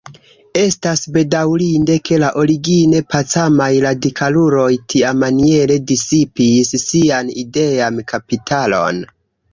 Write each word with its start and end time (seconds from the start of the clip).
Estas 0.59 1.01
bedaŭrinde, 1.17 1.97
ke 2.09 2.17
la 2.23 2.31
origine 2.43 3.01
pacamaj 3.15 3.69
radikaluloj 3.85 4.67
tiamaniere 4.95 5.79
disipis 5.93 6.75
sian 6.89 7.31
idean 7.45 8.05
kapitalon. 8.15 9.05